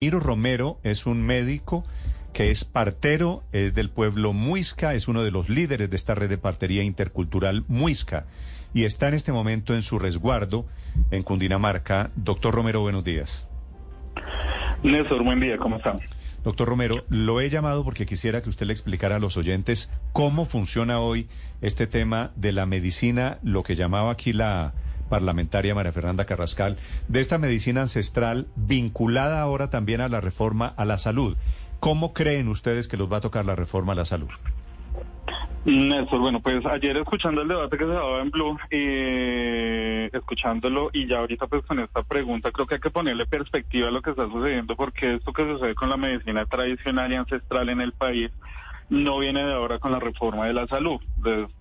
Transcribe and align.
Iro 0.00 0.20
Romero 0.20 0.78
es 0.84 1.06
un 1.06 1.26
médico 1.26 1.84
que 2.32 2.52
es 2.52 2.64
partero, 2.64 3.42
es 3.50 3.74
del 3.74 3.90
pueblo 3.90 4.32
Muisca, 4.32 4.94
es 4.94 5.08
uno 5.08 5.24
de 5.24 5.32
los 5.32 5.48
líderes 5.48 5.90
de 5.90 5.96
esta 5.96 6.14
red 6.14 6.28
de 6.28 6.38
partería 6.38 6.84
intercultural 6.84 7.64
Muisca 7.66 8.26
y 8.72 8.84
está 8.84 9.08
en 9.08 9.14
este 9.14 9.32
momento 9.32 9.74
en 9.74 9.82
su 9.82 9.98
resguardo 9.98 10.66
en 11.10 11.24
Cundinamarca. 11.24 12.12
Doctor 12.14 12.54
Romero, 12.54 12.80
buenos 12.80 13.02
días. 13.02 13.48
Néstor, 14.84 15.24
buen 15.24 15.40
día, 15.40 15.58
¿cómo 15.58 15.78
están? 15.78 15.96
Doctor 16.44 16.68
Romero, 16.68 17.04
lo 17.08 17.40
he 17.40 17.50
llamado 17.50 17.82
porque 17.82 18.06
quisiera 18.06 18.40
que 18.40 18.50
usted 18.50 18.66
le 18.66 18.74
explicara 18.74 19.16
a 19.16 19.18
los 19.18 19.36
oyentes 19.36 19.90
cómo 20.12 20.46
funciona 20.46 21.00
hoy 21.00 21.26
este 21.60 21.88
tema 21.88 22.30
de 22.36 22.52
la 22.52 22.66
medicina, 22.66 23.38
lo 23.42 23.64
que 23.64 23.74
llamaba 23.74 24.12
aquí 24.12 24.32
la 24.32 24.74
parlamentaria 25.08 25.74
María 25.74 25.92
Fernanda 25.92 26.24
Carrascal, 26.24 26.76
de 27.08 27.20
esta 27.20 27.38
medicina 27.38 27.82
ancestral 27.82 28.46
vinculada 28.56 29.40
ahora 29.40 29.70
también 29.70 30.00
a 30.00 30.08
la 30.08 30.20
reforma 30.20 30.66
a 30.76 30.84
la 30.84 30.98
salud. 30.98 31.36
¿Cómo 31.80 32.12
creen 32.12 32.48
ustedes 32.48 32.88
que 32.88 32.96
los 32.96 33.10
va 33.10 33.18
a 33.18 33.20
tocar 33.20 33.46
la 33.46 33.54
reforma 33.54 33.92
a 33.92 33.96
la 33.96 34.04
salud? 34.04 34.28
Néstor, 35.64 36.20
bueno, 36.20 36.40
pues 36.40 36.64
ayer 36.64 36.96
escuchando 36.96 37.42
el 37.42 37.48
debate 37.48 37.76
que 37.76 37.84
se 37.84 37.90
daba 37.90 38.22
en 38.22 38.30
Blue, 38.30 38.56
eh, 38.70 40.08
escuchándolo 40.12 40.88
y 40.92 41.06
ya 41.06 41.18
ahorita 41.18 41.46
pues 41.46 41.62
con 41.66 41.78
esta 41.80 42.02
pregunta 42.02 42.50
creo 42.52 42.66
que 42.66 42.76
hay 42.76 42.80
que 42.80 42.90
ponerle 42.90 43.26
perspectiva 43.26 43.88
a 43.88 43.90
lo 43.90 44.00
que 44.00 44.10
está 44.10 44.26
sucediendo 44.28 44.76
porque 44.76 45.16
esto 45.16 45.32
que 45.32 45.44
sucede 45.44 45.74
con 45.74 45.90
la 45.90 45.96
medicina 45.96 46.46
tradicional 46.46 47.12
y 47.12 47.16
ancestral 47.16 47.68
en 47.68 47.80
el 47.80 47.92
país 47.92 48.30
no 48.90 49.18
viene 49.18 49.44
de 49.44 49.52
ahora 49.52 49.78
con 49.78 49.92
la 49.92 50.00
reforma 50.00 50.46
de 50.46 50.54
la 50.54 50.66
salud. 50.66 51.00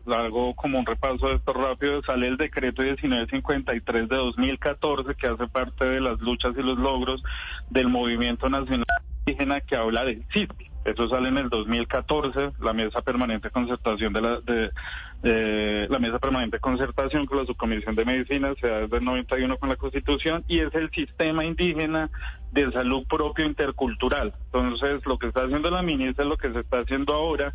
algo 0.05 0.55
como 0.55 0.79
un 0.79 0.85
repaso 0.85 1.27
de 1.27 1.35
esto 1.35 1.53
rápido, 1.53 2.01
sale 2.03 2.27
el 2.27 2.37
decreto 2.37 2.81
1953 2.81 4.09
de 4.09 4.15
2014 4.15 5.15
que 5.15 5.27
hace 5.27 5.47
parte 5.47 5.85
de 5.85 6.01
las 6.01 6.19
luchas 6.19 6.53
y 6.57 6.61
los 6.61 6.77
logros 6.77 7.23
del 7.69 7.89
movimiento 7.89 8.49
nacional 8.49 8.85
indígena 9.25 9.59
que 9.61 9.75
habla 9.75 10.05
del 10.05 10.23
CISP 10.31 10.76
eso 10.87 11.09
sale 11.09 11.27
en 11.27 11.37
el 11.37 11.49
2014, 11.49 12.51
la 12.61 12.71
mesa 12.71 13.01
permanente 13.01 13.49
de 13.49 13.51
concertación 13.51 14.13
de 14.13 14.21
la 14.21 14.39
de, 14.39 15.87
la 15.89 15.99
mesa 15.99 16.19
permanente 16.19 16.59
concertación 16.59 17.25
con 17.25 17.39
la 17.39 17.45
subcomisión 17.45 17.95
de 17.95 18.05
medicina 18.05 18.53
se 18.61 18.67
da 18.67 18.79
desde 18.81 18.97
el 18.97 19.03
91 19.03 19.57
con 19.57 19.69
la 19.69 19.75
Constitución 19.75 20.45
y 20.47 20.59
es 20.59 20.73
el 20.75 20.89
sistema 20.91 21.43
indígena 21.43 22.09
de 22.51 22.71
salud 22.71 23.05
propio 23.07 23.45
intercultural. 23.45 24.33
Entonces, 24.45 25.05
lo 25.05 25.17
que 25.17 25.27
está 25.27 25.43
haciendo 25.43 25.69
la 25.69 25.81
ministra, 25.81 26.23
lo 26.23 26.37
que 26.37 26.51
se 26.53 26.59
está 26.59 26.79
haciendo 26.79 27.13
ahora 27.13 27.53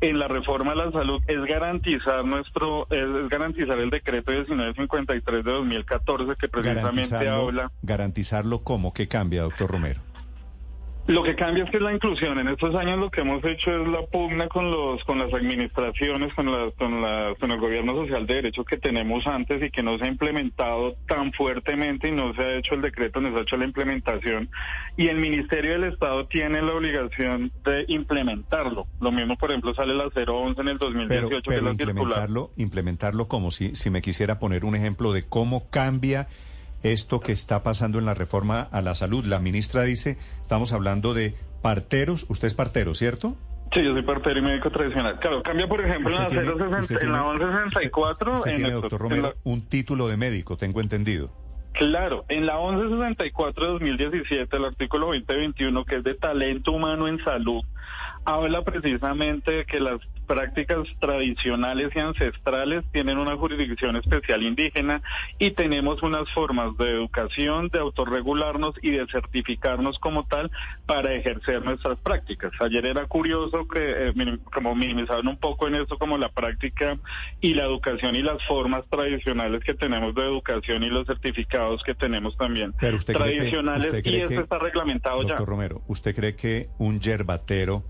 en 0.00 0.18
la 0.18 0.28
reforma 0.28 0.72
de 0.72 0.76
la 0.76 0.92
salud 0.92 1.20
es 1.26 1.42
garantizar 1.44 2.24
nuestro 2.24 2.86
es, 2.90 3.28
garantizar 3.28 3.78
el 3.78 3.90
decreto 3.90 4.30
1953 4.30 5.44
de 5.44 5.52
2014 5.52 6.36
que 6.36 6.48
precisamente 6.48 7.28
habla 7.28 7.70
garantizarlo 7.82 8.62
cómo 8.62 8.92
que 8.92 9.08
cambia, 9.08 9.42
doctor 9.42 9.70
Romero. 9.70 10.00
Lo 11.08 11.22
que 11.22 11.34
cambia 11.34 11.64
es 11.64 11.70
que 11.70 11.78
es 11.78 11.82
la 11.82 11.94
inclusión. 11.94 12.38
En 12.38 12.48
estos 12.48 12.74
años 12.74 12.98
lo 12.98 13.10
que 13.10 13.22
hemos 13.22 13.42
hecho 13.42 13.70
es 13.70 13.88
la 13.88 14.02
pugna 14.02 14.46
con 14.46 14.70
los 14.70 15.02
con 15.04 15.18
las 15.18 15.32
administraciones, 15.32 16.34
con 16.34 16.52
las 16.52 16.74
con 16.74 17.02
con 17.40 17.50
el 17.50 17.58
gobierno 17.58 17.94
social 17.94 18.26
de 18.26 18.34
derechos 18.34 18.66
que 18.66 18.76
tenemos 18.76 19.26
antes 19.26 19.62
y 19.62 19.70
que 19.70 19.82
no 19.82 19.96
se 19.96 20.04
ha 20.04 20.08
implementado 20.08 20.96
tan 21.06 21.32
fuertemente 21.32 22.08
y 22.08 22.12
no 22.12 22.34
se 22.34 22.42
ha 22.42 22.56
hecho 22.56 22.74
el 22.74 22.82
decreto, 22.82 23.22
no 23.22 23.32
se 23.32 23.38
ha 23.38 23.40
hecho 23.40 23.56
la 23.56 23.64
implementación. 23.64 24.50
Y 24.98 25.08
el 25.08 25.16
Ministerio 25.16 25.72
del 25.72 25.84
Estado 25.84 26.26
tiene 26.26 26.60
la 26.60 26.74
obligación 26.74 27.52
de 27.64 27.86
implementarlo. 27.88 28.86
Lo 29.00 29.10
mismo, 29.10 29.38
por 29.38 29.48
ejemplo, 29.48 29.74
sale 29.74 29.94
la 29.94 30.10
011 30.14 30.60
en 30.60 30.68
el 30.68 30.76
2018 30.76 31.28
pero, 31.28 31.40
pero 31.46 31.70
implementarlo, 31.70 32.50
implementarlo 32.58 33.28
como 33.28 33.50
si 33.50 33.74
si 33.74 33.88
me 33.88 34.02
quisiera 34.02 34.38
poner 34.38 34.66
un 34.66 34.76
ejemplo 34.76 35.14
de 35.14 35.24
cómo 35.24 35.70
cambia 35.70 36.28
esto 36.82 37.20
que 37.20 37.32
está 37.32 37.62
pasando 37.62 37.98
en 37.98 38.06
la 38.06 38.14
reforma 38.14 38.60
a 38.60 38.82
la 38.82 38.94
salud. 38.94 39.24
La 39.24 39.38
ministra 39.38 39.82
dice, 39.82 40.18
estamos 40.40 40.72
hablando 40.72 41.14
de 41.14 41.34
parteros, 41.62 42.26
usted 42.28 42.48
es 42.48 42.54
partero, 42.54 42.94
¿cierto? 42.94 43.36
Sí, 43.72 43.82
yo 43.84 43.92
soy 43.92 44.02
partero 44.02 44.38
y 44.38 44.42
médico 44.42 44.70
tradicional. 44.70 45.18
Claro, 45.18 45.42
cambia, 45.42 45.68
por 45.68 45.84
ejemplo, 45.84 46.10
en 46.10 46.16
la, 46.16 46.30
060, 46.30 47.04
en 47.04 47.12
la 47.12 47.22
1164... 47.24 48.34
Usted, 48.34 48.56
tiene, 48.56 48.70
doctor 48.70 49.00
Romero, 49.00 49.34
un 49.44 49.62
título 49.68 50.08
de 50.08 50.16
médico, 50.16 50.56
tengo 50.56 50.80
entendido. 50.80 51.30
Claro, 51.72 52.24
en 52.28 52.46
la 52.46 52.56
1164 52.56 53.64
de 53.64 53.70
2017, 53.72 54.56
el 54.56 54.64
artículo 54.64 55.06
2021, 55.06 55.84
que 55.84 55.96
es 55.96 56.04
de 56.04 56.14
talento 56.14 56.72
humano 56.72 57.08
en 57.08 57.22
salud, 57.22 57.62
habla 58.24 58.62
precisamente 58.62 59.50
de 59.52 59.64
que 59.64 59.80
las 59.80 60.00
prácticas 60.28 60.86
tradicionales 61.00 61.90
y 61.96 61.98
ancestrales 61.98 62.84
tienen 62.92 63.18
una 63.18 63.36
jurisdicción 63.36 63.96
especial 63.96 64.42
indígena 64.42 65.02
y 65.38 65.52
tenemos 65.52 66.02
unas 66.02 66.30
formas 66.32 66.76
de 66.76 66.90
educación, 66.90 67.68
de 67.68 67.80
autorregularnos 67.80 68.74
y 68.82 68.90
de 68.90 69.06
certificarnos 69.06 69.98
como 69.98 70.26
tal 70.26 70.50
para 70.86 71.14
ejercer 71.14 71.64
nuestras 71.64 71.98
prácticas. 71.98 72.52
Ayer 72.60 72.86
era 72.86 73.06
curioso 73.06 73.66
que 73.66 74.10
eh, 74.10 74.38
como 74.52 74.74
minimizaron 74.74 75.26
un 75.26 75.38
poco 75.38 75.66
en 75.66 75.76
eso 75.76 75.98
como 75.98 76.18
la 76.18 76.28
práctica 76.28 76.98
y 77.40 77.54
la 77.54 77.64
educación 77.64 78.14
y 78.14 78.22
las 78.22 78.44
formas 78.46 78.84
tradicionales 78.90 79.64
que 79.64 79.74
tenemos 79.74 80.14
de 80.14 80.22
educación 80.22 80.82
y 80.82 80.90
los 80.90 81.06
certificados 81.06 81.82
que 81.82 81.94
tenemos 81.94 82.36
también 82.36 82.74
tradicionales 82.74 84.04
y 84.04 84.16
eso 84.16 84.42
está 84.42 84.58
reglamentado 84.58 85.22
doctor 85.22 85.38
ya. 85.38 85.44
Romero, 85.44 85.82
¿usted 85.88 86.14
cree 86.14 86.36
que 86.36 86.68
un 86.78 87.00
yerbatero 87.00 87.82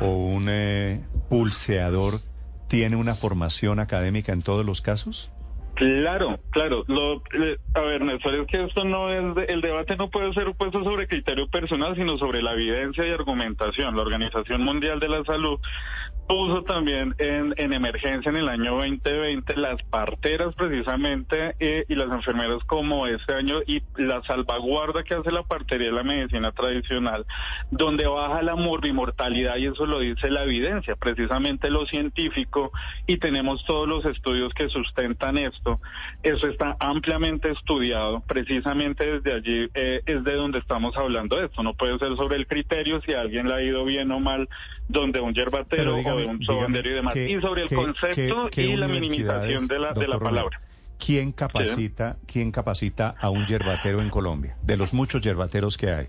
o 0.00 0.08
un 0.08 0.46
eh, 0.48 1.00
pulseador 1.28 2.20
tiene 2.68 2.96
una 2.96 3.14
formación 3.14 3.80
académica 3.80 4.32
en 4.32 4.42
todos 4.42 4.64
los 4.64 4.80
casos? 4.80 5.30
Claro, 5.80 6.38
claro. 6.50 6.84
Lo, 6.88 7.22
eh, 7.32 7.56
a 7.72 7.80
ver, 7.80 8.02
Néstor, 8.02 8.34
es 8.34 8.46
que 8.48 8.64
esto 8.64 8.84
no 8.84 9.08
es, 9.08 9.48
el 9.48 9.62
debate 9.62 9.96
no 9.96 10.10
puede 10.10 10.30
ser 10.34 10.52
puesto 10.52 10.84
sobre 10.84 11.08
criterio 11.08 11.48
personal, 11.48 11.96
sino 11.96 12.18
sobre 12.18 12.42
la 12.42 12.52
evidencia 12.52 13.06
y 13.06 13.10
argumentación. 13.10 13.96
La 13.96 14.02
Organización 14.02 14.62
Mundial 14.62 15.00
de 15.00 15.08
la 15.08 15.24
Salud 15.24 15.58
puso 16.28 16.62
también 16.62 17.14
en, 17.18 17.54
en 17.56 17.72
emergencia 17.72 18.30
en 18.30 18.36
el 18.36 18.48
año 18.48 18.76
2020 18.76 19.56
las 19.56 19.82
parteras 19.84 20.54
precisamente 20.54 21.56
eh, 21.58 21.84
y 21.88 21.94
las 21.96 22.08
enfermeras 22.08 22.62
como 22.66 23.06
este 23.06 23.34
año 23.34 23.56
y 23.66 23.82
la 23.96 24.22
salvaguarda 24.22 25.02
que 25.02 25.14
hace 25.14 25.32
la 25.32 25.42
partería 25.42 25.88
de 25.88 25.92
la 25.92 26.04
medicina 26.04 26.52
tradicional, 26.52 27.26
donde 27.70 28.06
baja 28.06 28.42
la 28.42 28.54
morbimortalidad 28.54 29.56
y 29.56 29.66
eso 29.66 29.86
lo 29.86 29.98
dice 29.98 30.30
la 30.30 30.44
evidencia, 30.44 30.94
precisamente 30.94 31.70
lo 31.70 31.84
científico 31.86 32.70
y 33.06 33.16
tenemos 33.16 33.64
todos 33.64 33.88
los 33.88 34.04
estudios 34.04 34.54
que 34.54 34.68
sustentan 34.68 35.36
esto. 35.36 35.69
Eso 36.22 36.46
está 36.48 36.76
ampliamente 36.80 37.50
estudiado, 37.50 38.20
precisamente 38.26 39.20
desde 39.20 39.32
allí 39.32 39.70
eh, 39.74 40.02
es 40.06 40.24
de 40.24 40.34
donde 40.34 40.58
estamos 40.58 40.96
hablando 40.96 41.36
de 41.36 41.46
esto. 41.46 41.62
No 41.62 41.74
puede 41.74 41.98
ser 41.98 42.16
sobre 42.16 42.36
el 42.36 42.46
criterio 42.46 43.00
si 43.02 43.12
a 43.12 43.20
alguien 43.20 43.48
le 43.48 43.54
ha 43.54 43.62
ido 43.62 43.84
bien 43.84 44.10
o 44.10 44.20
mal, 44.20 44.48
donde 44.88 45.20
un 45.20 45.34
yerbatero 45.34 45.96
un 45.96 46.40
y 46.42 46.88
demás. 46.88 47.16
y 47.16 47.40
sobre 47.40 47.62
el 47.62 47.68
concepto 47.68 48.48
y 48.56 48.76
la 48.76 48.88
minimización 48.88 49.66
de 49.68 49.78
la, 49.78 49.92
de 49.92 50.08
la 50.08 50.18
palabra. 50.18 50.60
¿Quién 51.04 51.32
capacita, 51.32 52.18
¿Quién 52.26 52.52
capacita 52.52 53.14
a 53.18 53.30
un 53.30 53.46
yerbatero 53.46 54.02
en 54.02 54.10
Colombia? 54.10 54.56
De 54.62 54.76
los 54.76 54.92
muchos 54.92 55.22
yerbateros 55.22 55.78
que 55.78 55.90
hay. 55.90 56.08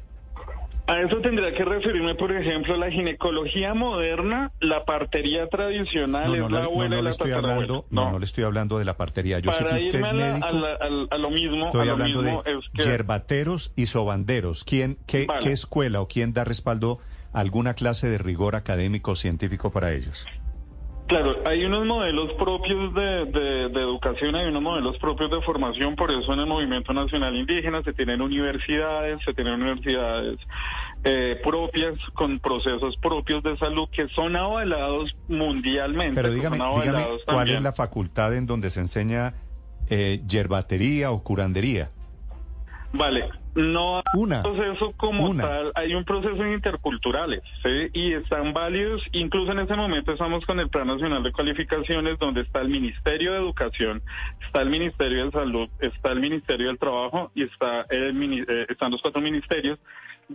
A 0.87 0.99
eso 0.99 1.17
tendría 1.21 1.53
que 1.53 1.63
referirme, 1.63 2.15
por 2.15 2.31
ejemplo, 2.31 2.75
la 2.75 2.91
ginecología 2.91 3.73
moderna, 3.73 4.51
la 4.59 4.83
partería 4.83 5.47
tradicional 5.47 6.35
es 6.35 6.51
la 6.51 6.63
abuela 6.63 6.97
no, 6.97 7.01
la 7.01 7.09
estoy 7.11 7.31
hablando, 7.31 7.85
no. 7.89 8.11
no, 8.11 8.19
le 8.19 8.25
estoy 8.25 8.43
hablando 8.43 8.77
de 8.77 8.85
la 8.85 8.97
partería. 8.97 9.39
Yo 9.39 9.51
Para 9.51 9.69
sé 9.69 9.75
que 9.75 9.85
usted 9.85 10.03
es 10.03 10.13
médico. 10.13 10.45
A, 10.45 11.17
lo 11.17 11.29
mismo, 11.29 11.63
estoy 11.63 11.87
a 11.87 11.91
hablando 11.91 12.21
mismo 12.21 12.43
de 12.43 12.51
es 12.51 12.69
que... 12.73 12.83
yerbateros 12.83 13.73
y 13.75 13.85
sobanderos. 13.85 14.63
¿Quién, 14.63 14.97
qué, 15.05 15.27
¿Qué 15.41 15.51
escuela 15.51 16.01
o 16.01 16.07
quién 16.07 16.33
da 16.33 16.43
respaldo 16.43 16.99
a 17.31 17.39
alguna 17.39 17.73
clase 17.73 18.09
de 18.09 18.17
rigor 18.17 18.55
académico 18.55 19.11
o 19.11 19.15
científico 19.15 19.71
para 19.71 19.93
ellos? 19.93 20.25
Claro, 21.11 21.43
hay 21.45 21.65
unos 21.65 21.85
modelos 21.85 22.31
propios 22.35 22.93
de, 22.93 23.25
de, 23.25 23.81
educación, 23.81 24.33
hay 24.33 24.47
unos 24.47 24.61
modelos 24.61 24.97
propios 24.97 25.29
de 25.29 25.41
formación, 25.41 25.93
por 25.97 26.09
eso 26.09 26.31
en 26.31 26.39
el 26.39 26.45
Movimiento 26.45 26.93
Nacional 26.93 27.35
Indígena 27.35 27.83
se 27.83 27.91
tienen 27.91 28.21
universidades, 28.21 29.21
se 29.25 29.33
tienen 29.33 29.55
universidades 29.55 30.39
eh, 31.03 31.37
propias 31.43 31.95
con 32.13 32.39
procesos 32.39 32.95
propios 32.95 33.43
de 33.43 33.57
salud 33.57 33.89
que 33.91 34.07
son 34.15 34.37
avalados 34.37 35.13
mundialmente. 35.27 36.15
Pero 36.15 36.33
dígame, 36.33 36.55
dígame 36.55 37.05
¿cuál 37.25 37.49
es 37.49 37.61
la 37.61 37.73
facultad 37.73 38.33
en 38.33 38.45
donde 38.45 38.69
se 38.69 38.79
enseña 38.79 39.33
eh, 39.89 40.21
yerbatería 40.25 41.11
o 41.11 41.21
curandería? 41.21 41.91
Vale, 42.93 43.27
no 43.55 43.97
hay 43.97 44.03
un 44.13 44.41
proceso 44.41 44.93
como 44.97 45.35
tal, 45.35 45.71
hay 45.75 45.93
un 45.95 46.05
proceso 46.05 46.45
interculturales, 46.45 47.41
¿sí? 47.63 47.89
Y 47.93 48.13
están 48.13 48.53
válidos, 48.53 49.03
incluso 49.11 49.51
en 49.51 49.59
ese 49.59 49.75
momento 49.75 50.11
estamos 50.11 50.45
con 50.45 50.59
el 50.59 50.69
Plan 50.69 50.87
Nacional 50.87 51.23
de 51.23 51.31
Cualificaciones, 51.31 52.17
donde 52.19 52.41
está 52.41 52.61
el 52.61 52.69
Ministerio 52.69 53.33
de 53.33 53.39
Educación, 53.39 54.01
está 54.45 54.61
el 54.61 54.69
Ministerio 54.69 55.25
de 55.25 55.31
Salud, 55.31 55.69
está 55.79 56.11
el 56.11 56.19
Ministerio 56.19 56.67
del 56.67 56.77
Trabajo 56.77 57.31
y 57.35 57.43
está 57.43 57.85
el, 57.89 58.45
eh, 58.47 58.65
están 58.69 58.91
los 58.91 59.01
cuatro 59.01 59.21
ministerios 59.21 59.79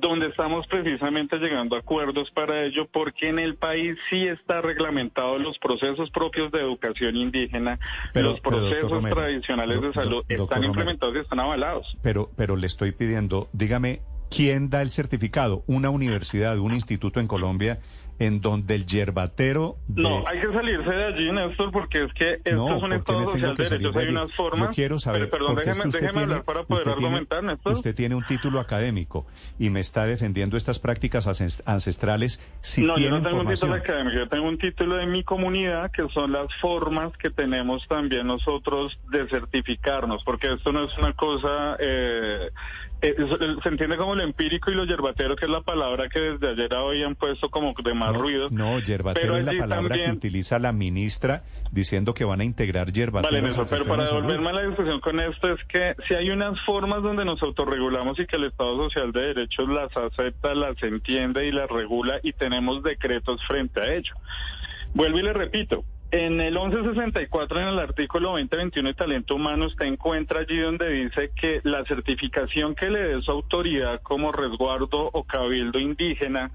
donde 0.00 0.26
estamos 0.26 0.66
precisamente 0.66 1.38
llegando 1.38 1.76
a 1.76 1.80
acuerdos 1.80 2.30
para 2.30 2.64
ello, 2.64 2.88
porque 2.92 3.28
en 3.28 3.38
el 3.38 3.56
país 3.56 3.96
sí 4.10 4.26
está 4.26 4.60
reglamentado 4.60 5.38
los 5.38 5.58
procesos 5.58 6.10
propios 6.10 6.52
de 6.52 6.60
educación 6.60 7.16
indígena, 7.16 7.78
los 8.14 8.40
procesos 8.40 9.02
tradicionales 9.04 9.80
de 9.80 9.92
salud 9.92 10.24
están 10.28 10.64
implementados 10.64 11.16
y 11.16 11.18
están 11.20 11.40
avalados. 11.40 11.96
Pero, 12.02 12.30
pero 12.36 12.56
le 12.56 12.66
estoy 12.66 12.92
pidiendo, 12.92 13.05
dígame 13.52 14.00
¿quién 14.30 14.70
da 14.70 14.82
el 14.82 14.90
certificado? 14.90 15.64
¿Una 15.66 15.90
universidad, 15.90 16.58
un 16.58 16.74
instituto 16.74 17.20
en 17.20 17.26
Colombia? 17.26 17.80
en 18.18 18.40
donde 18.40 18.74
el 18.74 18.86
yerbatero... 18.86 19.76
No, 19.88 20.24
hay 20.26 20.40
que 20.40 20.52
salirse 20.52 20.90
de 20.90 21.04
allí, 21.04 21.32
Néstor, 21.32 21.70
porque 21.70 22.04
es 22.04 22.12
que 22.14 22.34
esto 22.44 22.76
es 22.76 22.82
un 22.82 22.92
Estado 22.92 23.24
social 23.24 23.56
de 23.56 23.64
derechos, 23.64 23.96
hay 23.96 24.08
unas 24.08 24.34
formas... 24.34 24.68
Yo 24.68 24.74
quiero 24.74 24.98
saber... 24.98 25.28
Pero, 25.28 25.46
perdón, 25.46 25.56
déjeme, 25.56 25.90
déjeme 25.90 26.20
hablar 26.22 26.44
para 26.44 26.64
poder 26.64 26.88
argumentar, 26.88 27.44
Néstor. 27.44 27.74
Usted 27.74 27.94
tiene 27.94 28.14
un 28.14 28.24
título 28.24 28.60
académico 28.60 29.26
y 29.58 29.70
me 29.70 29.80
está 29.80 30.06
defendiendo 30.06 30.56
estas 30.56 30.78
prácticas 30.78 31.26
ancestrales 31.66 32.40
si 32.62 32.84
No, 32.84 32.96
yo 32.96 33.10
no 33.10 33.22
tengo 33.22 33.40
un 33.40 33.48
título 33.48 33.74
académico, 33.74 34.16
yo 34.16 34.28
tengo 34.28 34.48
un 34.48 34.58
título 34.58 34.96
de 34.96 35.06
mi 35.06 35.22
comunidad, 35.22 35.90
que 35.90 36.08
son 36.08 36.32
las 36.32 36.46
formas 36.60 37.12
que 37.18 37.30
tenemos 37.30 37.86
también 37.86 38.26
nosotros 38.26 38.98
de 39.10 39.28
certificarnos, 39.28 40.24
porque 40.24 40.54
esto 40.54 40.72
no 40.72 40.84
es 40.84 40.96
una 40.96 41.12
cosa... 41.12 41.76
Eh, 41.78 42.50
se 43.00 43.68
entiende 43.68 43.96
como 43.96 44.14
lo 44.14 44.22
empírico 44.22 44.70
y 44.70 44.74
lo 44.74 44.84
yerbatero, 44.84 45.36
que 45.36 45.44
es 45.44 45.50
la 45.50 45.60
palabra 45.60 46.08
que 46.08 46.18
desde 46.18 46.50
ayer 46.50 46.74
a 46.74 46.82
hoy 46.82 47.02
han 47.02 47.14
puesto 47.14 47.50
como 47.50 47.74
de 47.82 47.94
más 47.94 48.16
ruido. 48.16 48.48
No, 48.50 48.78
yerbatero 48.78 49.36
es 49.36 49.44
la 49.44 49.58
palabra 49.58 49.96
que 49.96 50.10
utiliza 50.10 50.58
la 50.58 50.72
ministra 50.72 51.42
diciendo 51.70 52.14
que 52.14 52.24
van 52.24 52.40
a 52.40 52.44
integrar 52.44 52.92
yerbatero. 52.92 53.42
Vale, 53.42 53.64
pero 53.68 53.86
para 53.86 54.04
devolverme 54.04 54.48
a 54.50 54.52
la 54.54 54.62
discusión 54.66 55.00
con 55.00 55.20
esto 55.20 55.52
es 55.52 55.62
que 55.64 55.94
si 56.08 56.14
hay 56.14 56.30
unas 56.30 56.58
formas 56.64 57.02
donde 57.02 57.24
nos 57.24 57.42
autorregulamos 57.42 58.18
y 58.18 58.26
que 58.26 58.36
el 58.36 58.44
Estado 58.44 58.76
Social 58.84 59.12
de 59.12 59.34
Derechos 59.34 59.68
las 59.68 59.94
acepta, 59.96 60.54
las 60.54 60.82
entiende 60.82 61.46
y 61.46 61.52
las 61.52 61.68
regula 61.68 62.18
y 62.22 62.32
tenemos 62.32 62.82
decretos 62.82 63.44
frente 63.46 63.80
a 63.80 63.94
ello. 63.94 64.14
Vuelvo 64.94 65.18
y 65.18 65.22
le 65.22 65.32
repito, 65.32 65.84
en 66.16 66.40
el 66.40 66.54
1164, 66.54 67.60
en 67.60 67.68
el 67.68 67.78
artículo 67.78 68.30
2021 68.30 68.88
de 68.88 68.94
talento 68.94 69.34
humano, 69.34 69.66
usted 69.66 69.86
encuentra 69.86 70.40
allí 70.40 70.58
donde 70.58 70.88
dice 70.88 71.30
que 71.38 71.60
la 71.64 71.84
certificación 71.84 72.74
que 72.74 72.90
le 72.90 73.00
dé 73.00 73.22
su 73.22 73.30
autoridad 73.30 74.00
como 74.02 74.32
resguardo 74.32 75.10
o 75.12 75.24
cabildo 75.24 75.78
indígena 75.78 76.50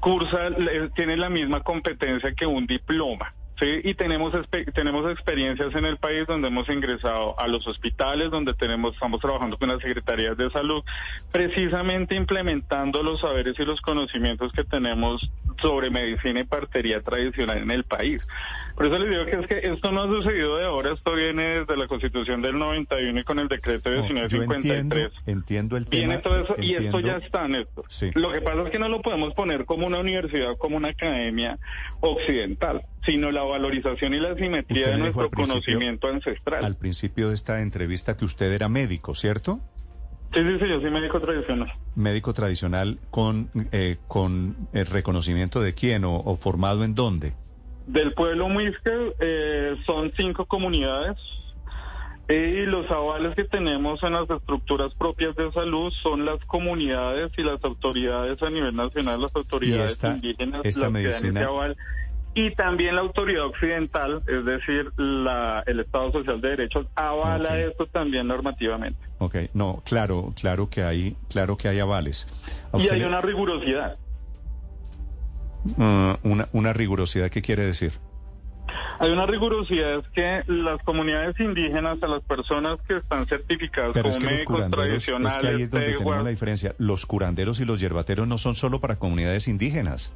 cursa, 0.00 0.50
tiene 0.94 1.16
la 1.16 1.30
misma 1.30 1.60
competencia 1.62 2.34
que 2.34 2.46
un 2.46 2.66
diploma. 2.66 3.34
Sí, 3.58 3.80
y 3.82 3.94
tenemos 3.94 4.32
tenemos 4.72 5.10
experiencias 5.10 5.74
en 5.74 5.84
el 5.84 5.96
país 5.96 6.28
donde 6.28 6.46
hemos 6.46 6.68
ingresado 6.68 7.38
a 7.40 7.48
los 7.48 7.66
hospitales, 7.66 8.30
donde 8.30 8.54
tenemos 8.54 8.94
estamos 8.94 9.20
trabajando 9.20 9.58
con 9.58 9.68
las 9.68 9.80
secretarías 9.80 10.36
de 10.36 10.48
salud, 10.50 10.84
precisamente 11.32 12.14
implementando 12.14 13.02
los 13.02 13.20
saberes 13.20 13.58
y 13.58 13.64
los 13.64 13.80
conocimientos 13.80 14.52
que 14.52 14.62
tenemos 14.62 15.28
sobre 15.60 15.90
medicina 15.90 16.40
y 16.40 16.44
partería 16.44 17.00
tradicional 17.00 17.58
en 17.58 17.70
el 17.70 17.84
país. 17.84 18.22
Por 18.78 18.86
eso 18.86 18.98
les 18.98 19.10
digo 19.10 19.24
que 19.24 19.32
es 19.32 19.46
que 19.48 19.72
esto 19.72 19.90
no 19.90 20.02
ha 20.02 20.06
sucedido 20.06 20.56
de 20.56 20.64
ahora, 20.64 20.92
esto 20.92 21.12
viene 21.14 21.60
desde 21.60 21.76
la 21.76 21.88
Constitución 21.88 22.42
del 22.42 22.56
91 22.58 23.18
y 23.18 23.24
con 23.24 23.40
el 23.40 23.48
decreto 23.48 23.90
de 23.90 24.02
1953. 24.02 25.12
entiendo, 25.26 25.76
el 25.76 25.86
tema. 25.86 26.06
Viene 26.06 26.18
todo 26.18 26.40
eso 26.40 26.54
y 26.58 26.74
esto 26.74 27.00
ya 27.00 27.16
está, 27.16 27.48
Néstor. 27.48 27.86
Lo 28.14 28.30
que 28.30 28.40
pasa 28.40 28.62
es 28.62 28.70
que 28.70 28.78
no 28.78 28.88
lo 28.88 29.02
podemos 29.02 29.34
poner 29.34 29.64
como 29.64 29.86
una 29.86 29.98
universidad, 29.98 30.56
como 30.58 30.76
una 30.76 30.90
academia 30.90 31.58
occidental, 32.00 32.82
sino 33.04 33.32
la 33.32 33.42
valorización 33.42 34.14
y 34.14 34.20
la 34.20 34.36
simetría 34.36 34.90
de 34.90 34.98
nuestro 34.98 35.28
conocimiento 35.28 36.06
ancestral. 36.06 36.64
Al 36.64 36.76
principio 36.76 37.30
de 37.30 37.34
esta 37.34 37.62
entrevista 37.62 38.16
que 38.16 38.24
usted 38.24 38.52
era 38.52 38.68
médico, 38.68 39.16
¿cierto? 39.16 39.58
Sí, 40.32 40.40
sí, 40.42 40.58
sí, 40.60 40.68
yo 40.68 40.80
soy 40.80 40.90
médico 40.90 41.20
tradicional. 41.20 41.72
¿Médico 41.96 42.34
tradicional 42.34 42.98
con, 43.10 43.50
eh, 43.72 43.96
con 44.06 44.56
el 44.72 44.86
reconocimiento 44.86 45.60
de 45.60 45.74
quién 45.74 46.04
o, 46.04 46.36
formado 46.36 46.84
en 46.84 46.94
dónde? 46.94 47.32
Del 47.86 48.12
pueblo 48.12 48.48
Muisque 48.48 49.14
eh, 49.20 49.76
son 49.86 50.12
cinco 50.16 50.44
comunidades 50.44 51.16
y 52.28 52.66
los 52.66 52.90
avales 52.90 53.34
que 53.34 53.44
tenemos 53.44 54.02
en 54.02 54.12
las 54.12 54.28
estructuras 54.28 54.92
propias 54.94 55.34
de 55.34 55.50
salud 55.50 55.90
son 56.02 56.26
las 56.26 56.44
comunidades 56.44 57.32
y 57.38 57.42
las 57.42 57.64
autoridades 57.64 58.42
a 58.42 58.50
nivel 58.50 58.76
nacional, 58.76 59.22
las 59.22 59.34
autoridades 59.34 59.98
indígenas, 60.04 60.60
esta 60.64 60.90
medicina, 60.90 61.46
aval 61.46 61.74
y 62.34 62.54
también 62.54 62.94
la 62.94 63.00
autoridad 63.00 63.46
occidental, 63.46 64.22
es 64.26 64.44
decir, 64.44 64.92
la, 64.96 65.62
el 65.66 65.80
Estado 65.80 66.12
Social 66.12 66.40
de 66.40 66.50
Derechos, 66.50 66.86
avala 66.94 67.58
esto 67.58 67.86
también 67.86 68.28
normativamente. 68.28 69.00
Ok, 69.18 69.36
no, 69.54 69.82
claro, 69.84 70.32
claro 70.40 70.70
que 70.70 70.84
hay, 70.84 71.16
claro 71.28 71.56
que 71.56 71.68
hay 71.68 71.80
avales. 71.80 72.28
Y 72.74 72.88
hay 72.88 73.02
una 73.02 73.20
rigurosidad. 73.20 73.96
Uh, 75.76 76.16
una, 76.22 76.48
una 76.52 76.72
rigurosidad, 76.72 77.30
¿qué 77.30 77.42
quiere 77.42 77.64
decir? 77.64 77.92
Hay 79.00 79.10
una 79.10 79.26
rigurosidad, 79.26 80.00
es 80.00 80.08
que 80.08 80.42
las 80.46 80.82
comunidades 80.82 81.38
indígenas, 81.40 82.02
a 82.02 82.06
las 82.08 82.22
personas 82.22 82.78
que 82.86 82.96
están 82.96 83.26
certificadas 83.26 83.92
como 83.92 84.18
médicos 84.18 84.70
tradicionales... 84.70 85.36
Es 85.36 85.42
que 85.42 85.48
ahí 85.48 85.62
es 85.62 85.70
donde 85.70 85.92
tenemos 85.92 86.24
la 86.24 86.30
diferencia. 86.30 86.74
Los 86.78 87.06
curanderos 87.06 87.60
y 87.60 87.64
los 87.64 87.80
yerbateros 87.80 88.26
no 88.26 88.38
son 88.38 88.56
solo 88.56 88.80
para 88.80 88.96
comunidades 88.96 89.46
indígenas. 89.48 90.12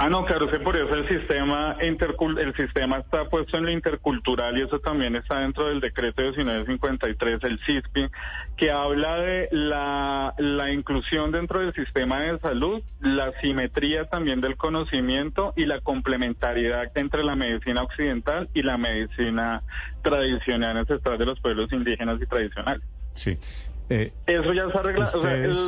Ah, 0.00 0.08
no, 0.08 0.24
claro, 0.24 0.48
que 0.48 0.60
por 0.60 0.76
eso 0.76 0.94
el 0.94 1.08
sistema 1.08 1.76
el 1.80 2.54
sistema 2.56 2.98
está 2.98 3.28
puesto 3.28 3.56
en 3.56 3.64
lo 3.64 3.72
intercultural 3.72 4.56
y 4.56 4.62
eso 4.62 4.78
también 4.78 5.16
está 5.16 5.40
dentro 5.40 5.66
del 5.66 5.80
decreto 5.80 6.22
1953, 6.22 7.40
el 7.42 7.58
CISPI, 7.66 8.08
que 8.56 8.70
habla 8.70 9.18
de 9.18 9.48
la, 9.50 10.34
la 10.38 10.70
inclusión 10.72 11.32
dentro 11.32 11.58
del 11.58 11.74
sistema 11.74 12.20
de 12.20 12.38
salud, 12.38 12.80
la 13.00 13.32
simetría 13.40 14.04
también 14.04 14.40
del 14.40 14.56
conocimiento 14.56 15.52
y 15.56 15.66
la 15.66 15.80
complementariedad 15.80 16.92
entre 16.96 17.24
la 17.24 17.34
medicina 17.34 17.82
occidental 17.82 18.48
y 18.54 18.62
la 18.62 18.78
medicina 18.78 19.64
tradicional 20.02 20.76
ancestral 20.76 21.18
de 21.18 21.26
los 21.26 21.40
pueblos 21.40 21.72
indígenas 21.72 22.20
y 22.22 22.26
tradicionales. 22.26 22.84
Sí. 23.14 23.36
Eh, 23.90 24.12
Eso 24.26 24.52
ya 24.52 24.64
está 24.64 24.80
arreglado. 24.80 25.22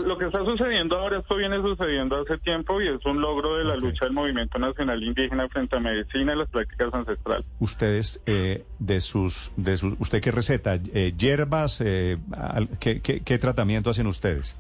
lo 0.07 0.19
que 0.19 0.27
está 0.27 0.45
sucediendo 0.45 0.99
ahora, 0.99 1.19
esto 1.19 1.37
viene 1.37 1.57
sucediendo 1.57 2.21
hace 2.21 2.37
tiempo 2.39 2.81
y 2.81 2.89
es 2.89 3.05
un 3.07 3.21
logro 3.21 3.57
de 3.57 3.65
la 3.65 3.77
lucha 3.77 4.05
del 4.05 4.15
movimiento 4.15 4.59
nacional 4.59 5.03
indígena 5.03 5.49
frente 5.49 5.77
a 5.77 5.81
medicina 5.81 6.35
y 6.35 6.37
las 6.37 6.49
prácticas 6.49 6.93
ancestrales. 6.93 7.47
Ustedes, 7.61 8.21
eh, 8.27 8.65
de 8.79 9.01
sus, 9.01 9.53
de 9.57 9.77
sus, 9.77 9.95
¿usted 9.99 10.21
qué 10.21 10.31
receta? 10.33 10.79
Eh, 10.93 11.15
¿Hierbas? 11.17 11.81
Eh, 11.81 12.19
¿qué, 12.79 13.01
qué, 13.01 13.21
qué 13.21 13.39
tratamiento 13.39 13.91
hacen 13.91 14.07
ustedes? 14.07 14.57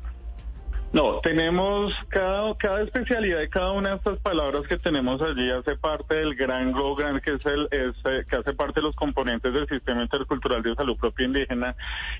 No, 0.93 1.21
tenemos 1.21 1.93
cada, 2.09 2.57
cada 2.57 2.83
especialidad 2.83 3.39
de 3.39 3.49
cada 3.49 3.73
una 3.73 3.91
de 3.91 3.97
estas 3.97 4.19
palabras 4.19 4.63
que 4.69 4.77
tenemos 4.77 5.23
allí 5.23 5.49
hace 5.51 5.77
parte 5.77 6.17
del 6.17 6.35
gran 6.35 6.73
gran 6.97 7.21
que 7.21 7.35
es 7.35 7.47
el 7.47 7.69
eh, 7.71 7.93
que 8.29 8.37
hace 8.37 8.53
parte 8.55 8.81
de 8.81 8.87
los 8.87 8.97
componentes 8.97 9.53
del 9.53 9.69
sistema 9.69 10.03
intercultural 10.03 10.63
de 10.63 10.75
salud 10.75 10.97
propia 10.97 11.27
indígena 11.27 11.77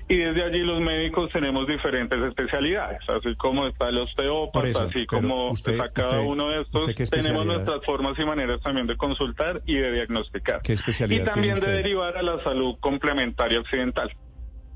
y 0.07 0.17
desde 0.17 0.43
allí 0.43 0.59
los 0.59 0.79
médicos 0.79 1.29
tenemos 1.31 1.67
diferentes 1.67 2.17
especialidades, 2.21 3.01
así 3.09 3.35
como 3.35 3.67
está 3.67 3.89
el 3.89 3.97
osteópata, 3.97 4.83
así 4.83 5.05
como 5.05 5.51
está 5.53 5.91
cada 5.91 6.21
uno 6.21 6.49
de 6.49 6.61
estos 6.61 6.95
tenemos 7.09 7.45
nuestras 7.45 7.83
formas 7.83 8.17
y 8.17 8.25
maneras 8.25 8.61
también 8.61 8.87
de 8.87 8.95
consultar 8.95 9.61
y 9.65 9.75
de 9.75 9.91
diagnosticar. 9.91 10.61
¿Qué 10.61 10.73
especialidad 10.73 11.23
y 11.23 11.25
también 11.25 11.59
de 11.59 11.71
derivar 11.71 12.15
a 12.17 12.21
la 12.21 12.41
salud 12.43 12.77
complementaria 12.79 13.59
occidental. 13.59 14.11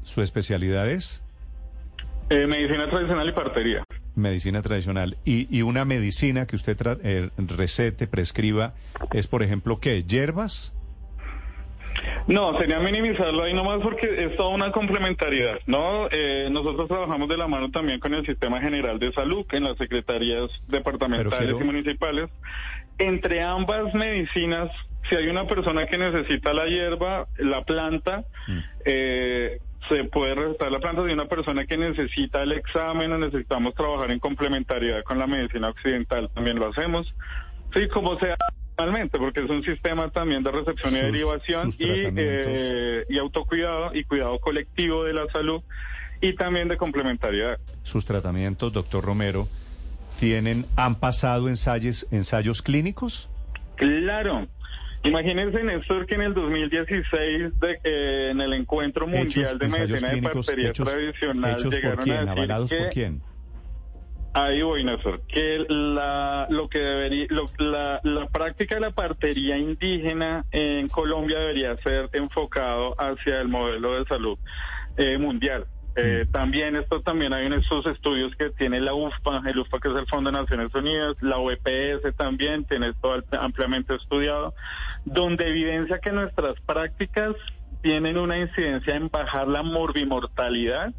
¿Su 0.04 0.22
especialidad 0.22 0.90
es? 0.90 1.24
Eh, 2.30 2.48
medicina 2.48 2.90
tradicional 2.90 3.30
y 3.30 3.32
partería. 3.34 3.84
Medicina 4.16 4.62
tradicional. 4.62 5.18
Y, 5.26 5.48
y 5.56 5.62
una 5.62 5.86
medicina 5.86 6.46
que 6.46 6.56
usted 6.56 6.78
eh, 7.04 7.30
recete, 7.38 8.08
prescriba, 8.08 8.74
es, 9.14 9.28
por 9.28 9.44
ejemplo, 9.44 9.80
¿qué? 9.80 10.04
¿Hierbas? 10.04 10.74
No, 12.28 12.58
sería 12.60 12.80
minimizarlo 12.80 13.44
ahí 13.44 13.54
nomás 13.54 13.80
porque 13.82 14.26
es 14.26 14.36
toda 14.36 14.50
una 14.50 14.72
complementariedad, 14.72 15.60
¿no? 15.68 16.08
Eh, 16.12 16.50
nosotros 16.52 16.88
trabajamos 16.88 17.30
de 17.30 17.38
la 17.38 17.48
mano 17.48 17.70
también 17.70 18.00
con 18.00 18.14
el 18.14 18.26
Sistema 18.26 18.60
General 18.60 18.98
de 19.00 19.14
Salud, 19.14 19.46
en 19.52 19.64
las 19.64 19.78
secretarías 19.78 20.50
departamentales 20.68 21.56
y 21.60 21.64
municipales. 21.64 22.30
Entre 22.98 23.44
ambas 23.44 23.94
medicinas, 23.94 24.72
si 25.10 25.16
hay 25.16 25.28
una 25.28 25.46
persona 25.48 25.86
que 25.86 25.98
necesita 25.98 26.54
la 26.54 26.66
hierba, 26.66 27.28
la 27.38 27.64
planta, 27.64 28.24
mm. 28.48 28.60
eh, 28.86 29.60
se 29.90 30.04
puede 30.06 30.36
recetar 30.36 30.72
la 30.72 30.80
planta 30.80 31.04
de 31.04 31.14
una 31.14 31.26
persona 31.26 31.66
que 31.66 31.78
necesita 31.78 32.44
el 32.44 32.54
examen 32.54 33.12
o 33.12 33.18
necesitamos 33.18 33.74
trabajar 33.76 34.12
en 34.12 34.20
complementariedad 34.20 35.04
con 35.04 35.20
la 35.20 35.28
medicina 35.28 35.70
occidental, 35.70 36.30
también 36.34 36.60
lo 36.60 36.70
hacemos. 36.70 37.14
Sí, 37.74 37.88
como 37.88 38.18
sea 38.20 38.38
normalmente, 38.78 39.18
porque 39.18 39.42
es 39.42 39.50
un 39.50 39.64
sistema 39.64 40.10
también 40.10 40.44
de 40.44 40.52
recepción 40.52 40.94
y 40.94 40.98
derivación 40.98 41.70
y, 41.78 41.86
eh, 41.88 43.06
y 43.10 43.18
autocuidado 43.18 43.94
y 43.94 44.04
cuidado 44.04 44.40
colectivo 44.40 45.04
de 45.04 45.14
la 45.14 45.28
salud 45.28 45.62
y 46.22 46.34
también 46.36 46.68
de 46.68 46.78
complementariedad. 46.78 47.60
Sus 47.84 48.06
tratamientos, 48.06 48.74
doctor 48.74 49.04
Romero, 49.04 49.48
tienen, 50.20 50.66
han 50.76 50.96
pasado 50.96 51.50
ensayos, 51.50 52.08
ensayos 52.12 52.62
clínicos? 52.62 53.30
Claro, 53.76 54.48
Imagínense, 55.06 55.64
Néstor, 55.64 56.06
que 56.06 56.16
en 56.16 56.22
el 56.22 56.34
2016, 56.34 57.60
de, 57.60 57.80
eh, 57.84 58.30
en 58.32 58.42
el 58.42 58.54
encuentro 58.54 59.08
mundial 59.08 59.58
de 59.58 59.68
medicina 59.68 60.10
de 60.10 60.22
partería 60.22 60.74
tradicional, 60.74 61.58
llegaron 61.64 62.04
quién, 62.04 62.18
a 62.18 62.36
decir 62.36 62.78
que, 62.78 62.84
por 62.84 62.90
quién? 62.90 63.22
Ahí 64.34 64.62
voy, 64.64 64.84
Néstor, 64.84 65.22
que 65.28 65.66
la, 65.70 66.48
lo 66.50 66.68
que 66.68 66.80
debería, 66.80 67.28
la, 67.58 68.02
la 68.04 68.28
práctica 68.28 68.76
de 68.76 68.82
la 68.82 68.92
partería 68.92 69.58
indígena 69.58 70.46
en 70.52 70.90
Colombia 70.90 71.40
debería 71.40 71.78
ser 71.78 72.10
enfocado 72.12 72.96
hacia 73.00 73.40
el 73.40 73.48
modelo 73.48 73.98
de 73.98 74.06
salud 74.06 74.38
eh, 74.98 75.18
mundial 75.18 75.68
Eh, 75.98 76.26
también 76.30 76.76
esto 76.76 77.02
también 77.02 77.32
hay 77.32 77.46
en 77.46 77.54
estos 77.54 77.86
estudios 77.86 78.36
que 78.36 78.50
tiene 78.50 78.82
la 78.82 78.94
UFPA, 78.94 79.44
el 79.46 79.60
UFPA 79.60 79.80
que 79.80 79.88
es 79.88 79.96
el 79.96 80.08
Fondo 80.08 80.30
de 80.30 80.38
Naciones 80.38 80.76
Unidas, 80.76 81.16
la 81.22 81.38
OEPS 81.38 82.16
también 82.18 82.66
tiene 82.66 82.90
esto 82.90 83.24
ampliamente 83.40 83.96
estudiado, 83.96 84.54
donde 85.06 85.48
evidencia 85.48 86.00
que 86.00 86.12
nuestras 86.12 86.60
prácticas 86.66 87.36
tienen 87.82 88.18
una 88.18 88.38
incidencia 88.38 88.96
en 88.96 89.10
bajar 89.10 89.48
la 89.48 89.64
morbimortalidad 89.64 90.94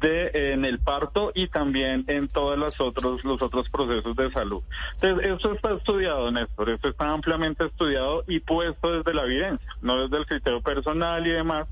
de, 0.00 0.52
en 0.52 0.66
el 0.66 0.78
parto 0.78 1.32
y 1.34 1.48
también 1.48 2.04
en 2.08 2.28
todos 2.28 2.58
los 2.58 2.78
otros, 2.80 3.24
los 3.24 3.40
otros 3.40 3.70
procesos 3.70 4.14
de 4.14 4.30
salud. 4.30 4.62
Entonces, 5.00 5.26
eso 5.26 5.54
está 5.54 5.72
estudiado, 5.72 6.30
Néstor, 6.30 6.68
eso 6.68 6.88
está 6.88 7.08
ampliamente 7.08 7.64
estudiado 7.64 8.24
y 8.26 8.40
puesto 8.40 8.92
desde 8.92 9.14
la 9.14 9.22
evidencia, 9.22 9.68
no 9.80 10.02
desde 10.02 10.18
el 10.18 10.26
criterio 10.26 10.60
personal 10.60 11.26
y 11.26 11.30
demás, 11.30 11.66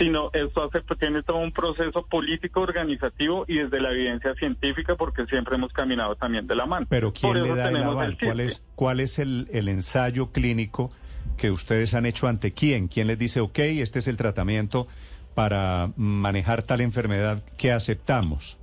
sino 0.00 0.30
esto 0.32 0.64
hace, 0.64 0.80
tiene 0.98 1.22
todo 1.22 1.36
un 1.36 1.52
proceso 1.52 2.06
político 2.06 2.62
organizativo 2.62 3.44
y 3.46 3.58
desde 3.58 3.80
la 3.82 3.92
evidencia 3.92 4.34
científica 4.34 4.96
porque 4.96 5.26
siempre 5.26 5.56
hemos 5.56 5.74
caminado 5.74 6.16
también 6.16 6.46
de 6.46 6.54
la 6.56 6.64
mano. 6.64 6.86
Pero 6.88 7.12
¿quién 7.12 7.42
le 7.42 7.54
da 7.54 7.68
el 7.68 7.76
aval? 7.76 8.16
¿Cuál 8.18 8.40
es, 8.40 8.64
cuál 8.74 9.00
es 9.00 9.18
el, 9.18 9.48
el 9.52 9.68
ensayo 9.68 10.32
clínico 10.32 10.90
que 11.36 11.50
ustedes 11.50 11.92
han 11.92 12.06
hecho 12.06 12.28
ante 12.28 12.54
quién? 12.54 12.88
¿Quién 12.88 13.08
les 13.08 13.18
dice, 13.18 13.40
ok, 13.40 13.58
este 13.58 13.98
es 13.98 14.08
el 14.08 14.16
tratamiento 14.16 14.88
para 15.34 15.92
manejar 15.96 16.62
tal 16.62 16.80
enfermedad 16.80 17.44
que 17.58 17.70
aceptamos? 17.70 18.58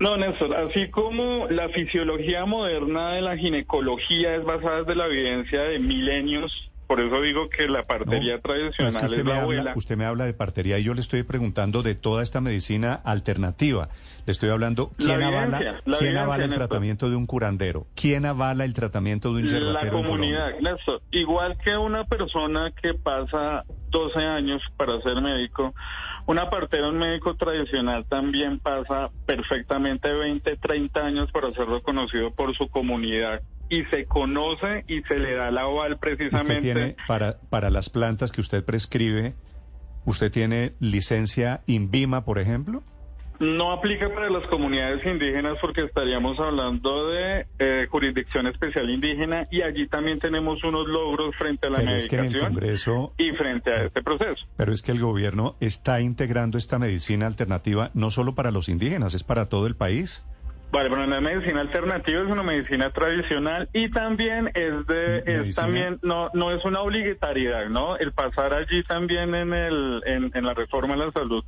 No, 0.00 0.16
Néstor, 0.16 0.56
así 0.56 0.88
como 0.88 1.46
la 1.50 1.68
fisiología 1.68 2.46
moderna 2.46 3.12
de 3.12 3.20
la 3.20 3.36
ginecología 3.36 4.34
es 4.34 4.44
basada 4.44 4.80
desde 4.80 4.96
la 4.96 5.06
evidencia 5.06 5.62
de 5.62 5.78
milenios 5.78 6.70
por 6.90 7.00
eso 7.00 7.22
digo 7.22 7.48
que 7.48 7.68
la 7.68 7.86
partería 7.86 8.40
tradicional 8.40 9.12
es, 9.12 9.24
la 9.24 9.42
abuela. 9.42 9.74
usted 9.76 9.96
me 9.96 10.06
habla 10.06 10.24
de 10.24 10.34
partería 10.34 10.76
y 10.80 10.82
yo 10.82 10.92
le 10.92 11.00
estoy 11.00 11.22
preguntando 11.22 11.84
de 11.84 11.94
toda 11.94 12.20
esta 12.20 12.40
medicina 12.40 12.94
alternativa. 13.04 13.90
Le 14.26 14.32
estoy 14.32 14.48
hablando, 14.48 14.90
¿quién 14.96 15.22
avala, 15.22 15.80
¿quién 16.00 16.16
avala 16.16 16.46
el 16.46 16.50
tratamiento 16.52 17.08
de 17.08 17.14
un 17.14 17.28
curandero? 17.28 17.86
¿Quién 17.94 18.26
avala 18.26 18.64
el 18.64 18.74
tratamiento 18.74 19.32
de 19.32 19.42
un 19.44 19.48
yerbatero 19.48 19.84
La 19.84 20.02
comunidad, 20.02 20.58
Néstor. 20.58 21.00
Igual 21.12 21.58
que 21.58 21.76
una 21.76 22.06
persona 22.06 22.72
que 22.72 22.94
pasa 22.94 23.62
12 23.90 24.18
años 24.18 24.60
para 24.76 25.00
ser 25.00 25.22
médico, 25.22 25.72
una 26.26 26.50
partera, 26.50 26.88
un 26.88 26.98
médico 26.98 27.36
tradicional 27.36 28.04
también 28.06 28.58
pasa 28.58 29.10
perfectamente 29.26 30.12
20, 30.12 30.56
30 30.56 31.06
años 31.06 31.30
para 31.30 31.52
ser 31.52 31.68
reconocido 31.68 32.32
por 32.32 32.52
su 32.56 32.68
comunidad 32.68 33.42
y 33.70 33.84
se 33.84 34.04
conoce 34.04 34.84
y 34.88 35.00
se 35.02 35.18
le 35.18 35.34
da 35.34 35.50
la 35.50 35.66
oval 35.68 35.98
precisamente. 35.98 36.58
¿Usted 36.58 36.60
tiene, 36.60 36.96
para, 37.06 37.38
para 37.48 37.70
las 37.70 37.88
plantas 37.88 38.32
que 38.32 38.40
usted 38.40 38.64
prescribe, 38.64 39.34
¿usted 40.04 40.30
tiene 40.30 40.74
licencia 40.80 41.62
INVIMA, 41.66 42.24
por 42.24 42.38
ejemplo? 42.38 42.82
No 43.38 43.72
aplica 43.72 44.12
para 44.12 44.28
las 44.28 44.46
comunidades 44.48 45.00
indígenas 45.06 45.56
porque 45.62 45.84
estaríamos 45.84 46.38
hablando 46.38 47.08
de 47.08 47.46
eh, 47.58 47.86
jurisdicción 47.90 48.46
especial 48.46 48.90
indígena 48.90 49.48
y 49.50 49.62
allí 49.62 49.86
también 49.86 50.18
tenemos 50.18 50.62
unos 50.62 50.86
logros 50.86 51.34
frente 51.36 51.68
a 51.68 51.70
la 51.70 51.78
medicación 51.78 52.58
y 53.16 53.30
frente 53.30 53.72
a 53.72 53.84
este 53.84 54.02
proceso. 54.02 54.46
Pero 54.58 54.74
es 54.74 54.82
que 54.82 54.92
el 54.92 55.00
gobierno 55.00 55.56
está 55.60 56.02
integrando 56.02 56.58
esta 56.58 56.78
medicina 56.78 57.26
alternativa 57.26 57.90
no 57.94 58.10
solo 58.10 58.34
para 58.34 58.50
los 58.50 58.68
indígenas, 58.68 59.14
es 59.14 59.22
para 59.22 59.48
todo 59.48 59.66
el 59.66 59.74
país. 59.74 60.22
Vale, 60.72 60.88
bueno, 60.88 61.04
la 61.06 61.20
medicina 61.20 61.62
alternativa 61.62 62.22
es 62.22 62.28
una 62.28 62.44
medicina 62.44 62.90
tradicional 62.90 63.68
y 63.72 63.90
también 63.90 64.52
es 64.54 64.86
de, 64.86 65.22
es 65.26 65.56
también, 65.56 65.98
no, 66.02 66.30
no 66.32 66.52
es 66.52 66.64
una 66.64 66.80
obligatoriedad, 66.80 67.68
¿no? 67.68 67.96
El 67.96 68.12
pasar 68.12 68.54
allí 68.54 68.84
también 68.84 69.34
en 69.34 69.52
el, 69.52 70.00
en, 70.06 70.30
en 70.32 70.44
la 70.44 70.54
reforma 70.54 70.94
de 70.94 71.06
la 71.06 71.12
salud. 71.12 71.44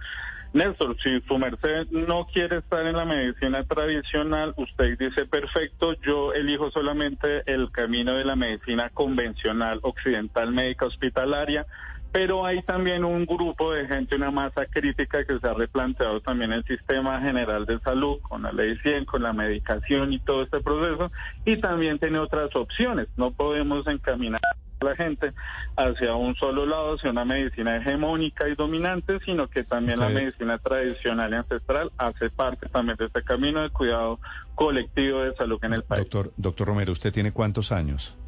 Néstor, 0.52 0.96
si 1.00 1.20
su 1.20 1.38
merced 1.38 1.86
no 1.92 2.26
quiere 2.26 2.58
estar 2.58 2.84
en 2.84 2.96
la 2.96 3.04
medicina 3.04 3.62
tradicional, 3.62 4.54
usted 4.56 4.98
dice 4.98 5.24
perfecto, 5.24 5.94
yo 6.02 6.34
elijo 6.34 6.72
solamente 6.72 7.42
el 7.46 7.70
camino 7.70 8.14
de 8.14 8.24
la 8.24 8.34
medicina 8.34 8.90
convencional, 8.90 9.78
occidental, 9.82 10.50
médica 10.50 10.86
hospitalaria 10.86 11.64
pero 12.12 12.44
hay 12.44 12.62
también 12.62 13.04
un 13.04 13.24
grupo 13.24 13.72
de 13.72 13.88
gente, 13.88 14.14
una 14.14 14.30
masa 14.30 14.66
crítica 14.66 15.24
que 15.24 15.38
se 15.38 15.48
ha 15.48 15.54
replanteado 15.54 16.20
también 16.20 16.52
el 16.52 16.62
sistema 16.64 17.20
general 17.20 17.64
de 17.64 17.80
salud 17.80 18.18
con 18.20 18.42
la 18.42 18.52
ley 18.52 18.76
100, 18.78 19.06
con 19.06 19.22
la 19.22 19.32
medicación 19.32 20.12
y 20.12 20.18
todo 20.18 20.42
este 20.42 20.60
proceso, 20.60 21.10
y 21.46 21.56
también 21.56 21.98
tiene 21.98 22.18
otras 22.18 22.54
opciones. 22.54 23.08
No 23.16 23.30
podemos 23.30 23.86
encaminar 23.86 24.42
a 24.44 24.84
la 24.84 24.94
gente 24.94 25.32
hacia 25.76 26.14
un 26.14 26.34
solo 26.34 26.66
lado, 26.66 26.96
hacia 26.96 27.10
una 27.10 27.24
medicina 27.24 27.78
hegemónica 27.78 28.46
y 28.46 28.56
dominante, 28.56 29.18
sino 29.24 29.48
que 29.48 29.64
también 29.64 29.98
la 29.98 30.10
medicina 30.10 30.58
tradicional 30.58 31.32
y 31.32 31.36
ancestral 31.36 31.92
hace 31.96 32.28
parte 32.28 32.68
también 32.68 32.98
de 32.98 33.06
este 33.06 33.22
camino 33.22 33.62
de 33.62 33.70
cuidado 33.70 34.20
colectivo 34.54 35.22
de 35.22 35.34
salud 35.34 35.58
en 35.62 35.72
el 35.72 35.82
país. 35.82 36.02
Doctor, 36.02 36.32
doctor 36.36 36.68
Romero, 36.68 36.92
¿usted 36.92 37.10
tiene 37.10 37.32
cuántos 37.32 37.72
años? 37.72 38.18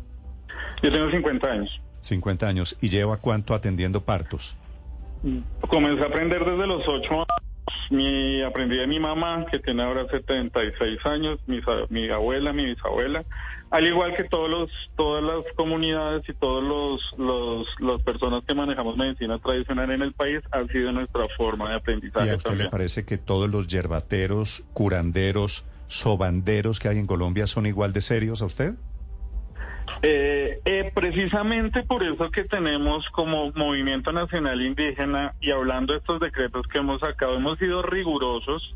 Yo 0.82 0.90
tengo 0.90 1.10
50 1.10 1.46
años. 1.46 1.80
50 2.04 2.46
años. 2.46 2.76
¿Y 2.80 2.88
lleva 2.88 3.16
cuánto 3.16 3.54
atendiendo 3.54 4.02
partos? 4.02 4.56
Comencé 5.68 6.02
a 6.02 6.06
aprender 6.06 6.44
desde 6.44 6.66
los 6.66 6.86
8 6.86 7.12
años. 7.12 7.26
Mi, 7.90 8.42
aprendí 8.42 8.76
de 8.76 8.86
mi 8.86 9.00
mamá, 9.00 9.46
que 9.50 9.58
tiene 9.58 9.82
ahora 9.82 10.06
76 10.10 10.98
años, 11.06 11.38
mi, 11.46 11.60
mi 11.88 12.10
abuela, 12.10 12.52
mi 12.52 12.66
bisabuela, 12.66 13.24
al 13.70 13.86
igual 13.86 14.14
que 14.16 14.24
todos 14.24 14.50
los, 14.50 14.70
todas 14.96 15.22
las 15.22 15.44
comunidades 15.56 16.22
y 16.28 16.34
todos 16.34 16.62
los, 16.62 17.18
los 17.18 17.66
las 17.80 18.02
personas 18.02 18.44
que 18.44 18.54
manejamos 18.54 18.96
medicina 18.96 19.38
tradicional 19.38 19.90
en 19.90 20.02
el 20.02 20.12
país, 20.12 20.40
ha 20.52 20.64
sido 20.66 20.92
nuestra 20.92 21.26
forma 21.36 21.70
de 21.70 21.76
aprendizaje. 21.76 22.26
¿Y 22.26 22.30
a 22.30 22.36
usted 22.36 22.54
le 22.54 22.68
parece 22.68 23.04
que 23.04 23.18
todos 23.18 23.50
los 23.50 23.66
yerbateros, 23.66 24.64
curanderos, 24.74 25.64
sobanderos 25.88 26.78
que 26.78 26.88
hay 26.88 26.98
en 26.98 27.06
Colombia 27.06 27.46
son 27.46 27.66
igual 27.66 27.92
de 27.92 28.02
serios 28.02 28.42
a 28.42 28.44
usted? 28.44 28.74
Eh, 30.02 30.60
eh, 30.64 30.92
precisamente 30.94 31.82
por 31.82 32.02
eso 32.02 32.30
que 32.30 32.44
tenemos 32.44 33.08
como 33.10 33.52
Movimiento 33.52 34.12
Nacional 34.12 34.60
Indígena 34.60 35.34
y 35.40 35.50
hablando 35.50 35.92
de 35.92 36.00
estos 36.00 36.20
decretos 36.20 36.66
que 36.66 36.78
hemos 36.78 37.00
sacado, 37.00 37.36
hemos 37.36 37.58
sido 37.58 37.82
rigurosos 37.82 38.74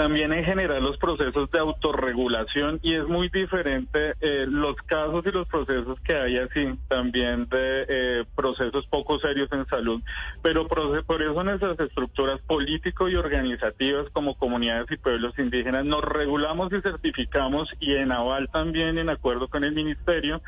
también 0.00 0.32
en 0.32 0.46
general 0.46 0.82
los 0.82 0.96
procesos 0.96 1.50
de 1.50 1.58
autorregulación 1.58 2.80
y 2.82 2.94
es 2.94 3.06
muy 3.06 3.28
diferente 3.28 4.14
eh, 4.22 4.46
los 4.48 4.74
casos 4.86 5.26
y 5.26 5.30
los 5.30 5.46
procesos 5.46 6.00
que 6.00 6.16
hay 6.16 6.38
así 6.38 6.74
también 6.88 7.46
de 7.50 7.84
eh, 7.86 8.24
procesos 8.34 8.86
poco 8.86 9.18
serios 9.18 9.52
en 9.52 9.66
salud, 9.66 10.00
pero 10.40 10.66
por, 10.66 11.22
eso 11.22 11.44
nuestras 11.44 11.78
estructuras 11.78 12.40
político 12.46 13.10
y 13.10 13.16
organizativas 13.16 14.08
como 14.14 14.36
comunidades 14.36 14.90
y 14.90 14.96
pueblos 14.96 15.38
indígenas 15.38 15.84
nos 15.84 16.02
regulamos 16.02 16.72
y 16.72 16.80
certificamos 16.80 17.68
y 17.78 17.94
en 17.96 18.10
aval 18.10 18.48
también 18.50 18.96
en 18.96 19.10
acuerdo 19.10 19.48
con 19.48 19.64
el 19.64 19.74
Ministerio 19.74 20.40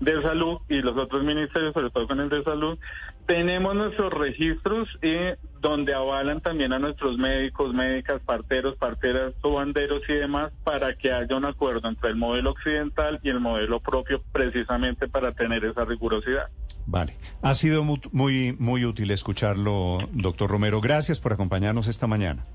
de 0.00 0.20
Salud 0.20 0.58
y 0.68 0.82
los 0.82 0.98
otros 0.98 1.24
ministerios, 1.24 1.72
sobre 1.72 1.88
todo 1.88 2.06
con 2.06 2.20
el 2.20 2.28
de 2.28 2.44
Salud, 2.44 2.78
tenemos 3.24 3.74
nuestros 3.74 4.12
registros 4.12 4.86
y 5.02 5.16
donde 5.60 5.94
avalan 5.94 6.40
también 6.40 6.72
a 6.72 6.78
nuestros 6.78 7.18
médicos, 7.18 7.74
médicas, 7.74 8.20
parteros, 8.24 8.76
parteras, 8.76 9.34
banderos 9.42 10.02
y 10.08 10.14
demás 10.14 10.52
para 10.64 10.96
que 10.96 11.12
haya 11.12 11.36
un 11.36 11.44
acuerdo 11.44 11.88
entre 11.88 12.10
el 12.10 12.16
modelo 12.16 12.50
occidental 12.50 13.20
y 13.22 13.30
el 13.30 13.40
modelo 13.40 13.80
propio 13.80 14.22
precisamente 14.32 15.08
para 15.08 15.32
tener 15.32 15.64
esa 15.64 15.84
rigurosidad. 15.84 16.48
Vale. 16.86 17.16
Ha 17.42 17.54
sido 17.54 17.84
muy, 17.84 18.00
muy, 18.12 18.56
muy 18.58 18.84
útil 18.84 19.10
escucharlo, 19.10 19.98
doctor 20.12 20.50
Romero. 20.50 20.80
Gracias 20.80 21.20
por 21.20 21.32
acompañarnos 21.32 21.86
esta 21.86 22.06
mañana. 22.06 22.46